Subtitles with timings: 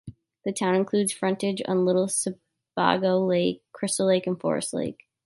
[0.45, 5.05] The town includes frontage on Little Sebago Lake, Crystal Lake, and Forest Lake.